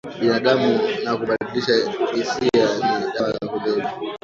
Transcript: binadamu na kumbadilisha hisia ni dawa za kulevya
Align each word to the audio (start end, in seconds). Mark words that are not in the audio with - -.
binadamu 0.19 0.79
na 1.03 1.15
kumbadilisha 1.17 1.73
hisia 2.13 2.71
ni 3.01 3.11
dawa 3.13 3.31
za 3.41 3.47
kulevya 3.49 3.91